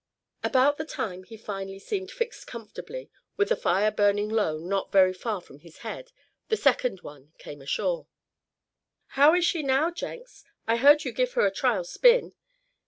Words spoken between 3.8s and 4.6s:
burning low